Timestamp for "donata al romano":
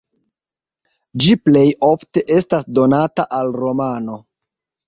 2.81-4.21